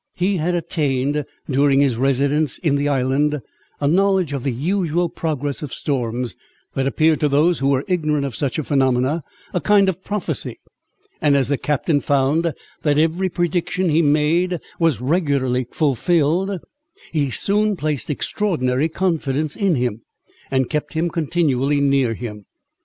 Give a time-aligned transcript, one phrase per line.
[0.15, 3.39] He had attained, during his residence in the island,
[3.79, 6.35] a knowledge of the usual progress of storms,
[6.73, 10.59] that appeared to those who were ignorant of such a phenomena, a kind of prophecy;
[11.21, 12.51] and as the captain found
[12.81, 16.59] that every prediction he made was regularly fulfilled,
[17.11, 20.01] he soon placed extraordinary confidence in him,
[20.49, 22.47] and kept him continually near him.